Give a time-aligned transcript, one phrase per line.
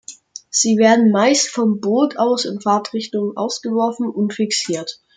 [0.49, 4.99] Sie werden meist vom Boot aus in Fahrtrichtung ausgeworfen und fixiert.